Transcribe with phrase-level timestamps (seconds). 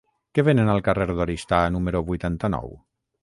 [0.37, 2.73] Què venen al carrer d'Oristà número vuitanta-nou?